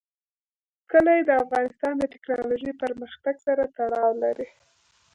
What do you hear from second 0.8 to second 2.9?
کلي د افغانستان د تکنالوژۍ